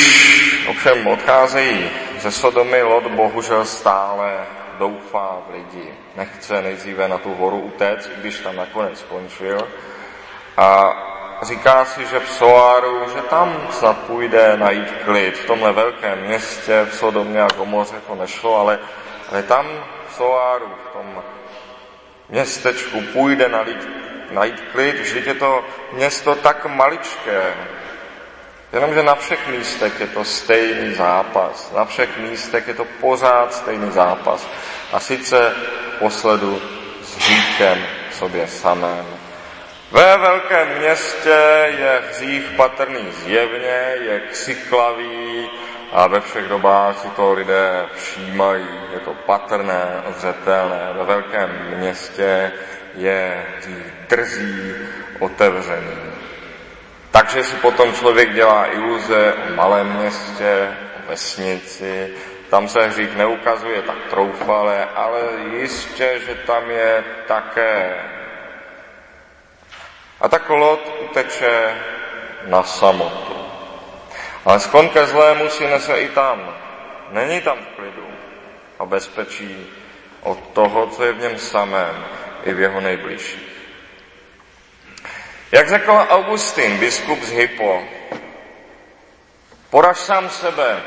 ovšem 0.67 1.07
odcházejí 1.07 1.89
ze 2.19 2.31
Sodomy, 2.31 2.81
Lot 2.83 3.07
bohužel 3.07 3.65
stále 3.65 4.45
doufá 4.79 5.37
v 5.47 5.53
lidi. 5.53 5.93
Nechce 6.15 6.61
nejdříve 6.61 7.07
na 7.07 7.17
tu 7.17 7.33
horu 7.33 7.59
utéct, 7.59 8.09
i 8.17 8.21
když 8.21 8.39
tam 8.39 8.55
nakonec 8.55 8.99
skončil. 8.99 9.67
A 10.57 10.93
říká 11.41 11.85
si, 11.85 12.05
že 12.05 12.19
v 12.19 12.29
Soáru, 12.29 13.09
že 13.15 13.21
tam 13.21 13.67
snad 13.71 13.97
půjde 13.97 14.57
najít 14.57 14.91
klid. 15.05 15.37
V 15.37 15.45
tomhle 15.45 15.71
velkém 15.71 16.19
městě, 16.19 16.85
v 16.89 16.95
Sodomě 16.95 17.41
a 17.41 17.47
Gomoře 17.57 17.95
to 18.07 18.15
nešlo, 18.15 18.59
ale, 18.59 18.79
ale 19.31 19.43
tam 19.43 19.65
v 20.07 20.13
Soáru, 20.13 20.71
v 20.89 20.93
tom 20.93 21.23
městečku 22.29 23.01
půjde 23.13 23.49
najít, 23.49 23.89
najít 24.31 24.63
klid. 24.71 24.99
Vždyť 24.99 25.27
je 25.27 25.33
to 25.33 25.65
město 25.91 26.35
tak 26.35 26.65
maličké, 26.65 27.53
Jenomže 28.73 29.03
na 29.03 29.15
všech 29.15 29.47
místech 29.47 29.99
je 29.99 30.07
to 30.07 30.23
stejný 30.23 30.93
zápas. 30.93 31.71
Na 31.75 31.85
všech 31.85 32.17
místech 32.17 32.67
je 32.67 32.73
to 32.73 32.85
pořád 32.85 33.53
stejný 33.53 33.91
zápas. 33.91 34.47
A 34.93 34.99
sice 34.99 35.55
posledu 35.99 36.61
s 37.01 37.17
hříchem 37.17 37.85
sobě 38.11 38.47
samém. 38.47 39.05
Ve 39.91 40.17
velkém 40.17 40.67
městě 40.77 41.67
je 41.77 42.01
hřích 42.09 42.43
patrný 42.57 43.11
zjevně, 43.11 43.95
je 44.01 44.19
křiklavý 44.19 45.49
a 45.91 46.07
ve 46.07 46.21
všech 46.21 46.47
dobách 46.47 46.97
si 46.97 47.07
to 47.07 47.33
lidé 47.33 47.85
všímají. 47.95 48.67
Je 48.93 48.99
to 48.99 49.13
patrné, 49.13 50.03
zřetelné. 50.17 50.89
Ve 50.93 51.03
velkém 51.03 51.49
městě 51.77 52.51
je 52.95 53.45
hřích 53.57 53.93
drzí, 54.09 54.73
otevřený. 55.19 56.12
Takže 57.13 57.43
si 57.43 57.55
potom 57.55 57.93
člověk 57.93 58.33
dělá 58.33 58.65
iluze 58.73 59.33
o 59.33 59.55
malém 59.55 59.93
městě, 59.97 60.77
o 60.97 61.09
vesnici, 61.09 62.13
tam 62.49 62.67
se 62.67 62.87
hřích 62.87 63.15
neukazuje 63.15 63.81
tak 63.81 63.97
troufale, 64.09 64.85
ale 64.95 65.21
jistě, 65.57 66.19
že 66.25 66.35
tam 66.35 66.71
je 66.71 67.03
také. 67.27 67.95
A 70.21 70.29
tak 70.29 70.49
Lot 70.49 70.93
uteče 71.09 71.75
na 72.45 72.63
samotu. 72.63 73.37
Ale 74.45 74.59
skon 74.59 74.89
ke 74.89 75.05
zlému 75.05 75.49
si 75.49 75.67
nese 75.67 76.01
i 76.01 76.09
tam. 76.09 76.55
Není 77.11 77.41
tam 77.41 77.57
v 77.57 77.75
klidu 77.75 78.07
a 78.79 78.85
bezpečí 78.85 79.65
od 80.21 80.39
toho, 80.53 80.87
co 80.87 81.03
je 81.03 81.13
v 81.13 81.19
něm 81.19 81.37
samém, 81.37 82.05
i 82.43 82.53
v 82.53 82.59
jeho 82.59 82.81
nejbližších. 82.81 83.62
Jak 85.53 85.69
řekl 85.69 85.91
Augustin, 86.09 86.77
biskup 86.77 87.23
z 87.23 87.31
Hypo, 87.31 87.83
poraž 89.69 89.97
sám 89.97 90.29
sebe 90.29 90.83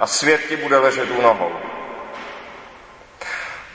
a 0.00 0.06
svět 0.06 0.40
ti 0.48 0.56
bude 0.56 0.78
ležet 0.78 1.10
u 1.10 1.22
nohou. 1.22 1.52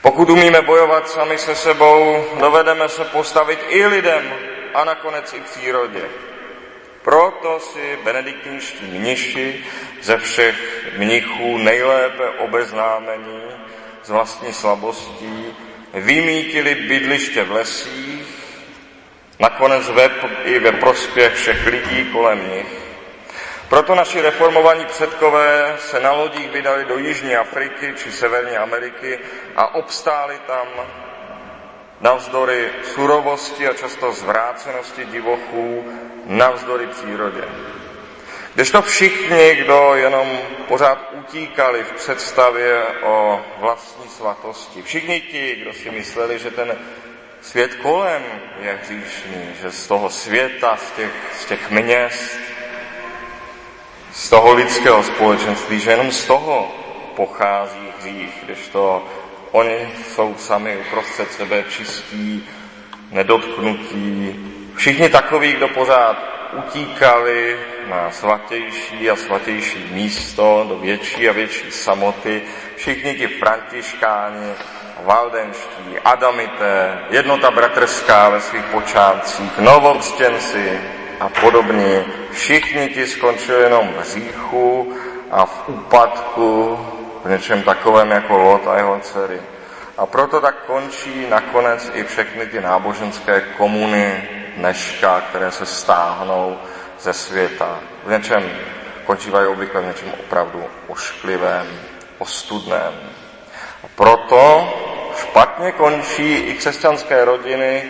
Pokud 0.02 0.30
umíme 0.30 0.62
bojovat 0.62 1.08
sami 1.08 1.38
se 1.38 1.54
sebou, 1.54 2.24
dovedeme 2.40 2.88
se 2.88 3.04
postavit 3.04 3.58
i 3.68 3.86
lidem 3.86 4.34
a 4.74 4.84
nakonec 4.84 5.32
i 5.32 5.40
přírodě. 5.40 6.02
Proto 7.02 7.60
si 7.60 7.98
benediktínští 8.04 8.84
mniši 8.84 9.64
ze 10.02 10.18
všech 10.18 10.86
mnichů 10.96 11.58
nejlépe 11.58 12.28
obeznámení 12.28 13.42
z 14.04 14.10
vlastní 14.10 14.52
slabostí 14.52 15.56
vymítili 15.94 16.74
bydliště 16.74 17.44
v 17.44 17.52
lesích 17.52 18.41
nakonec 19.38 19.88
ve, 19.88 20.10
i 20.44 20.58
ve 20.58 20.72
prospěch 20.72 21.34
všech 21.34 21.66
lidí 21.66 22.04
kolem 22.12 22.50
nich. 22.50 22.82
Proto 23.68 23.94
naši 23.94 24.20
reformovaní 24.20 24.84
předkové 24.84 25.76
se 25.78 26.00
na 26.00 26.12
lodích 26.12 26.50
vydali 26.50 26.84
do 26.84 26.98
Jižní 26.98 27.36
Afriky 27.36 27.94
či 27.96 28.12
Severní 28.12 28.56
Ameriky 28.56 29.18
a 29.56 29.74
obstáli 29.74 30.38
tam 30.46 30.66
navzdory 32.00 32.70
surovosti 32.82 33.68
a 33.68 33.74
často 33.74 34.12
zvrácenosti 34.12 35.04
divochů, 35.04 35.84
navzdory 36.26 36.86
přírodě. 36.86 37.44
to 38.70 38.82
všichni, 38.82 39.54
kdo 39.54 39.94
jenom 39.94 40.38
pořád 40.68 40.98
utíkali 41.12 41.84
v 41.84 41.92
představě 41.92 42.82
o 43.02 43.40
vlastní 43.58 44.08
svatosti, 44.08 44.82
všichni 44.82 45.20
ti, 45.20 45.56
kdo 45.56 45.72
si 45.72 45.90
mysleli, 45.90 46.38
že 46.38 46.50
ten 46.50 46.78
Svět 47.42 47.74
kolem 47.74 48.22
je 48.60 48.78
hříšný, 48.82 49.42
že 49.62 49.70
z 49.70 49.86
toho 49.86 50.10
světa, 50.10 50.76
z 50.76 50.90
těch, 50.96 51.12
z 51.40 51.44
těch 51.44 51.70
měst, 51.70 52.38
z 54.12 54.30
toho 54.30 54.54
lidského 54.54 55.02
společenství, 55.02 55.80
že 55.80 55.90
jenom 55.90 56.12
z 56.12 56.26
toho 56.26 56.72
pochází 57.16 57.88
hřích, 57.98 58.34
když 58.42 58.68
to 58.68 59.04
oni 59.50 59.88
jsou 60.14 60.34
sami 60.38 60.76
uprostřed 60.76 61.32
sebe 61.32 61.64
čistí, 61.68 62.48
nedotknutí. 63.10 64.36
Všichni 64.74 65.08
takoví, 65.08 65.52
kdo 65.52 65.68
pořád 65.68 66.16
utíkali 66.52 67.60
na 67.86 68.10
svatější 68.10 69.10
a 69.10 69.16
svatější 69.16 69.88
místo, 69.90 70.66
do 70.68 70.76
větší 70.76 71.28
a 71.28 71.32
větší 71.32 71.70
samoty, 71.70 72.42
všichni 72.76 73.14
ti 73.14 73.26
františkáni, 73.26 74.52
valdenští, 75.04 75.98
adamité, 76.04 76.98
jednota 77.10 77.50
bratrská 77.50 78.28
ve 78.28 78.40
svých 78.40 78.64
počátcích, 78.64 79.58
novokřtěnci 79.58 80.80
a 81.20 81.28
podobně. 81.28 82.04
Všichni 82.30 82.88
ti 82.88 83.06
skončili 83.06 83.62
jenom 83.62 83.88
v 83.88 83.98
hříchu 83.98 84.96
a 85.30 85.46
v 85.46 85.68
úpadku, 85.68 86.78
v 87.24 87.30
něčem 87.30 87.62
takovém 87.62 88.10
jako 88.10 88.36
Lot 88.36 88.68
a 88.68 88.76
jeho 88.76 88.98
dcery. 89.00 89.40
A 89.98 90.06
proto 90.06 90.40
tak 90.40 90.66
končí 90.66 91.26
nakonec 91.28 91.90
i 91.94 92.04
všechny 92.04 92.46
ty 92.46 92.60
náboženské 92.60 93.40
komuny 93.40 94.28
dneška, 94.56 95.20
které 95.20 95.50
se 95.50 95.66
stáhnou 95.66 96.58
ze 97.00 97.12
světa. 97.12 97.78
V 98.04 98.10
něčem 98.10 98.50
končívají 99.04 99.46
obvykle 99.46 99.80
v 99.80 99.86
něčem 99.86 100.12
opravdu 100.20 100.64
ošklivém, 100.88 101.66
ostudném. 102.18 102.92
A 103.84 103.86
proto 103.94 104.72
špatně 105.22 105.72
končí 105.72 106.34
i 106.34 106.54
křesťanské 106.54 107.24
rodiny 107.24 107.84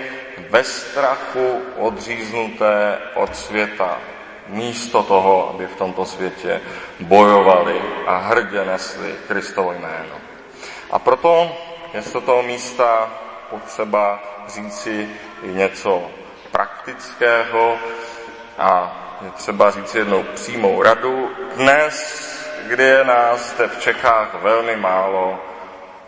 bez 0.50 0.90
strachu 0.90 1.62
odříznuté 1.76 2.98
od 3.14 3.36
světa. 3.36 3.98
Místo 4.46 5.02
toho, 5.02 5.50
aby 5.54 5.66
v 5.66 5.76
tomto 5.76 6.04
světě 6.04 6.60
bojovali 7.00 7.82
a 8.06 8.16
hrdě 8.16 8.64
nesli 8.64 9.14
Kristovo 9.28 9.72
jméno. 9.72 10.16
A 10.90 10.98
proto 10.98 11.56
je 11.94 12.02
z 12.02 12.12
toho 12.12 12.42
místa 12.42 13.10
potřeba 13.50 14.20
říci 14.48 15.08
i 15.42 15.48
něco 15.48 16.02
praktického 16.50 17.76
a 18.58 18.98
je 19.24 19.30
třeba 19.30 19.70
říct 19.70 19.94
jednou 19.94 20.22
přímou 20.22 20.82
radu. 20.82 21.30
Dnes, 21.56 21.96
kdy 22.62 22.82
je 22.82 23.04
nás 23.04 23.54
v 23.66 23.80
Čechách 23.80 24.34
velmi 24.42 24.76
málo, 24.76 25.38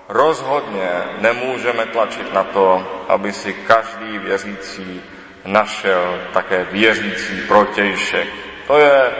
Rozhodně 0.08 0.90
nemůžeme 1.20 1.86
tlačit 1.86 2.32
na 2.34 2.44
to, 2.44 2.86
aby 3.08 3.32
si 3.32 3.52
každý 3.52 4.18
věřící 4.18 5.02
našel 5.44 6.20
také 6.32 6.64
věřící 6.64 7.40
protějšek. 7.48 8.28
To 8.66 8.78
je 8.78 9.10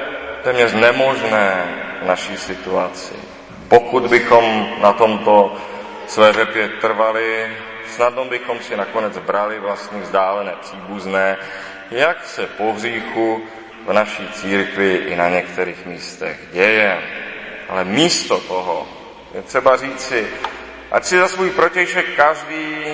téměř 0.42 0.72
nemožné 0.72 1.64
v 2.02 2.06
naší 2.06 2.36
situaci. 2.36 3.14
Pokud 3.68 4.06
bychom 4.06 4.68
na 4.80 4.92
tomto 4.92 5.56
své 6.06 6.32
řepě 6.32 6.68
trvali, 6.68 7.56
snadno 7.86 8.24
bychom 8.24 8.60
si 8.60 8.76
nakonec 8.76 9.18
brali 9.18 9.58
vlastní 9.58 10.00
vzdálené 10.00 10.52
příbuzné, 10.60 11.36
jak 11.90 12.24
se 12.24 12.46
po 12.46 12.72
hříchu 12.72 13.42
v 13.86 13.92
naší 13.92 14.28
církvi 14.28 14.94
i 14.94 15.16
na 15.16 15.28
některých 15.28 15.86
místech 15.86 16.40
děje. 16.52 17.02
Ale 17.68 17.84
místo 17.84 18.40
toho 18.40 18.86
je 19.34 19.42
třeba 19.42 19.76
říci, 19.76 20.26
Ať 20.90 21.04
si 21.04 21.18
za 21.18 21.28
svůj 21.28 21.50
protějšek 21.50 22.16
každý 22.16 22.84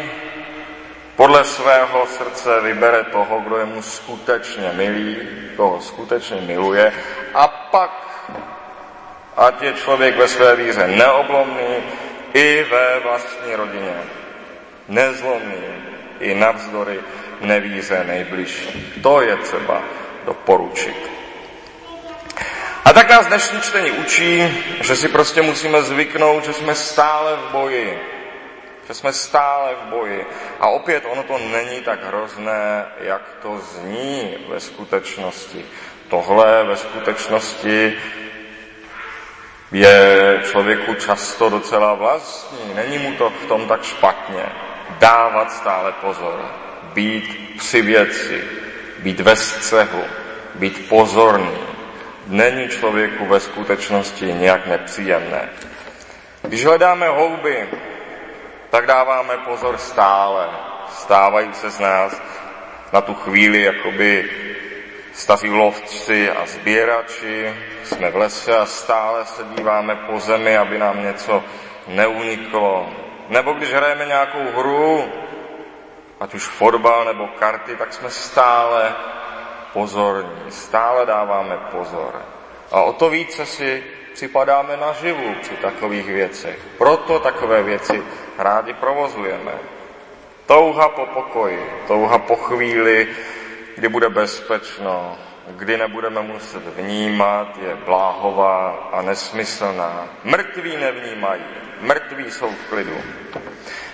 podle 1.16 1.44
svého 1.44 2.06
srdce 2.06 2.60
vybere 2.60 3.04
toho, 3.04 3.40
kdo 3.40 3.56
je 3.56 3.64
mu 3.64 3.82
skutečně 3.82 4.72
milý, 4.74 5.16
koho 5.56 5.80
skutečně 5.80 6.40
miluje 6.40 6.92
a 7.34 7.48
pak 7.48 8.10
ať 9.36 9.62
je 9.62 9.72
člověk 9.72 10.16
ve 10.16 10.28
své 10.28 10.56
víře 10.56 10.86
neoblomný 10.86 11.76
i 12.34 12.66
ve 12.70 13.00
vlastní 13.00 13.54
rodině. 13.54 14.02
Nezlomný 14.88 15.64
i 16.20 16.34
navzdory 16.34 17.00
nevíře 17.40 18.04
nejbližší. 18.06 19.00
To 19.02 19.20
je 19.20 19.36
třeba 19.36 19.82
doporučit. 20.24 21.19
A 22.84 22.92
tak 22.92 23.10
nás 23.10 23.26
dnešní 23.26 23.60
čtení 23.60 23.90
učí, 23.90 24.62
že 24.80 24.96
si 24.96 25.08
prostě 25.08 25.42
musíme 25.42 25.82
zvyknout, 25.82 26.44
že 26.44 26.52
jsme 26.52 26.74
stále 26.74 27.36
v 27.36 27.52
boji. 27.52 27.98
Že 28.88 28.94
jsme 28.94 29.12
stále 29.12 29.74
v 29.74 29.90
boji. 29.90 30.26
A 30.60 30.68
opět 30.68 31.04
ono 31.12 31.22
to 31.22 31.38
není 31.38 31.80
tak 31.80 32.04
hrozné, 32.04 32.86
jak 33.00 33.22
to 33.42 33.58
zní 33.58 34.36
ve 34.48 34.60
skutečnosti. 34.60 35.64
Tohle 36.08 36.64
ve 36.64 36.76
skutečnosti 36.76 37.98
je 39.72 40.38
člověku 40.50 40.94
často 40.94 41.50
docela 41.50 41.94
vlastní. 41.94 42.74
Není 42.74 42.98
mu 42.98 43.14
to 43.14 43.30
v 43.30 43.46
tom 43.46 43.68
tak 43.68 43.84
špatně. 43.84 44.46
Dávat 44.98 45.52
stále 45.52 45.92
pozor. 45.92 46.44
Být 46.82 47.56
při 47.58 47.82
věci. 47.82 48.44
Být 48.98 49.20
ve 49.20 49.36
střehu. 49.36 50.04
Být 50.54 50.88
pozorný. 50.88 51.69
Není 52.30 52.68
člověku 52.68 53.26
ve 53.26 53.40
skutečnosti 53.40 54.24
nějak 54.24 54.66
nepříjemné. 54.66 55.48
Když 56.42 56.64
hledáme 56.64 57.08
houby, 57.08 57.68
tak 58.70 58.86
dáváme 58.86 59.36
pozor 59.36 59.78
stále. 59.78 60.48
Stávají 60.88 61.54
se 61.54 61.70
z 61.70 61.78
nás 61.78 62.22
na 62.92 63.00
tu 63.00 63.14
chvíli 63.14 63.62
jakoby 63.62 64.30
staří 65.12 65.50
lovci 65.50 66.30
a 66.30 66.46
sběrači, 66.46 67.54
jsme 67.84 68.10
v 68.10 68.16
lese 68.16 68.56
a 68.56 68.66
stále 68.66 69.26
se 69.26 69.44
díváme 69.44 69.96
po 69.96 70.20
zemi, 70.20 70.56
aby 70.56 70.78
nám 70.78 71.02
něco 71.02 71.44
neuniklo. 71.88 72.90
Nebo 73.28 73.52
když 73.52 73.72
hrajeme 73.72 74.06
nějakou 74.06 74.44
hru, 74.56 75.12
ať 76.20 76.34
už 76.34 76.46
fotbal 76.46 77.04
nebo 77.04 77.26
karty, 77.26 77.76
tak 77.76 77.92
jsme 77.92 78.10
stále 78.10 78.94
pozorní, 79.72 80.50
stále 80.50 81.06
dáváme 81.06 81.56
pozor. 81.70 82.22
A 82.70 82.82
o 82.82 82.92
to 82.92 83.10
více 83.10 83.46
si 83.46 83.84
připadáme 84.12 84.76
naživu 84.76 85.34
při 85.40 85.56
takových 85.56 86.06
věcech. 86.06 86.58
Proto 86.78 87.18
takové 87.18 87.62
věci 87.62 88.02
rádi 88.38 88.74
provozujeme. 88.74 89.52
Touha 90.46 90.88
po 90.88 91.06
pokoji, 91.06 91.70
touha 91.86 92.18
po 92.18 92.36
chvíli, 92.36 93.08
kdy 93.76 93.88
bude 93.88 94.08
bezpečno, 94.08 95.18
kdy 95.46 95.76
nebudeme 95.76 96.22
muset 96.22 96.62
vnímat, 96.76 97.58
je 97.62 97.76
bláhová 97.76 98.88
a 98.92 99.02
nesmyslná. 99.02 100.08
Mrtví 100.24 100.76
nevnímají, 100.76 101.44
mrtví 101.80 102.30
jsou 102.30 102.50
v 102.50 102.68
klidu. 102.68 102.96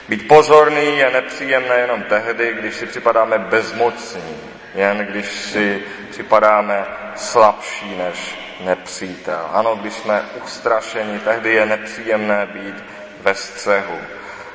Být 0.09 0.29
pozorný 0.29 0.99
je 0.99 1.11
nepříjemné 1.11 1.75
jenom 1.75 2.03
tehdy, 2.03 2.55
když 2.55 2.75
si 2.75 2.87
připadáme 2.87 3.39
bezmocní, 3.39 4.37
jen 4.77 4.99
když 4.99 5.27
si 5.27 5.83
připadáme 6.11 6.85
slabší 7.15 7.97
než 7.97 8.39
nepřítel. 8.65 9.49
Ano, 9.53 9.77
když 9.77 9.95
jsme 9.95 10.23
ustrašeni, 10.45 11.19
tehdy 11.19 11.55
je 11.55 11.67
nepříjemné 11.67 12.47
být 12.47 12.85
ve 13.21 13.35
střehu. 13.35 13.99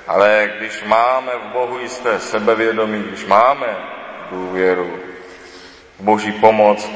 Ale 0.08 0.50
když 0.58 0.84
máme 0.84 1.32
v 1.32 1.52
Bohu 1.54 1.80
jisté 1.80 2.20
sebevědomí, 2.20 3.04
když 3.04 3.26
máme 3.26 3.78
důvěru, 4.32 5.00
Boží 6.00 6.32
pomoc, 6.32 6.90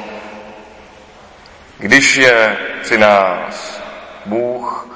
když 1.77 2.15
je 2.15 2.57
při 2.81 2.97
nás 2.97 3.83
Bůh, 4.25 4.89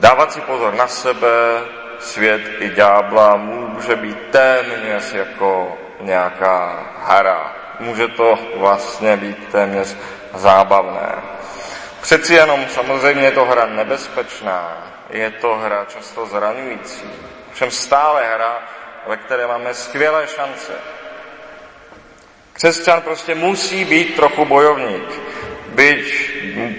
dávat 0.00 0.32
si 0.32 0.40
pozor 0.40 0.74
na 0.74 0.86
sebe, 0.86 1.62
svět 1.98 2.42
i 2.58 2.70
ďábla 2.70 3.36
může 3.36 3.96
být 3.96 4.18
téměř 4.30 5.12
jako 5.12 5.78
nějaká 6.00 6.86
hra. 7.06 7.61
Může 7.80 8.08
to 8.08 8.38
vlastně 8.56 9.16
být 9.16 9.48
téměř 9.52 9.96
zábavné. 10.34 11.14
Přeci 12.00 12.34
jenom 12.34 12.66
samozřejmě 12.68 13.24
je 13.24 13.30
to 13.30 13.44
hra 13.44 13.66
nebezpečná, 13.66 14.88
je 15.10 15.30
to 15.30 15.54
hra 15.54 15.84
často 15.84 16.26
zraňující. 16.26 17.10
Všem 17.52 17.70
stále 17.70 18.34
hra, 18.34 18.62
ve 19.06 19.16
které 19.16 19.46
máme 19.46 19.74
skvělé 19.74 20.26
šance. 20.26 20.72
Křesťan 22.52 23.02
prostě 23.02 23.34
musí 23.34 23.84
být 23.84 24.16
trochu 24.16 24.44
bojovník, 24.44 25.20
byť 25.68 26.32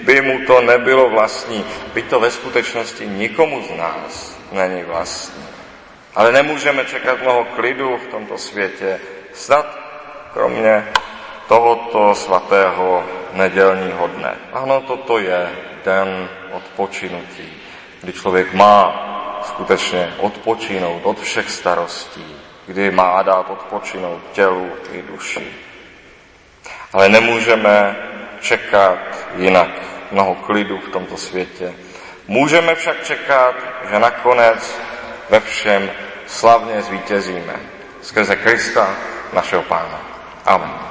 by 0.04 0.20
mu 0.20 0.46
to 0.46 0.60
nebylo 0.60 1.10
vlastní, 1.10 1.64
byť 1.94 2.10
to 2.10 2.20
ve 2.20 2.30
skutečnosti 2.30 3.06
nikomu 3.06 3.62
z 3.62 3.76
nás 3.76 4.38
není 4.52 4.82
vlastní. 4.82 5.48
Ale 6.14 6.32
nemůžeme 6.32 6.84
čekat 6.84 7.22
mnoho 7.22 7.44
klidu 7.44 7.96
v 7.96 8.06
tomto 8.06 8.38
světě, 8.38 9.00
snad 9.32 9.83
kromě 10.34 10.88
tohoto 11.48 12.14
svatého 12.14 13.04
nedělního 13.32 14.06
dne. 14.06 14.34
Ano, 14.52 14.80
toto 14.80 15.18
je 15.18 15.48
den 15.84 16.28
odpočinutí, 16.52 17.62
kdy 18.02 18.12
člověk 18.12 18.54
má 18.54 19.00
skutečně 19.42 20.14
odpočinout 20.18 21.00
od 21.02 21.20
všech 21.20 21.50
starostí, 21.50 22.36
kdy 22.66 22.90
má 22.90 23.22
dát 23.22 23.50
odpočinout 23.50 24.20
tělu 24.32 24.70
i 24.92 25.02
duši. 25.02 25.54
Ale 26.92 27.08
nemůžeme 27.08 27.96
čekat 28.40 28.98
jinak 29.36 29.68
mnoho 30.10 30.34
klidu 30.34 30.78
v 30.78 30.88
tomto 30.88 31.16
světě. 31.16 31.74
Můžeme 32.28 32.74
však 32.74 33.04
čekat, 33.04 33.54
že 33.90 33.98
nakonec 33.98 34.80
ve 35.30 35.40
všem 35.40 35.90
slavně 36.26 36.82
zvítězíme. 36.82 37.56
Skrze 38.02 38.36
Krista, 38.36 38.96
našeho 39.32 39.62
Pána. 39.62 40.13
Amen. 40.46 40.74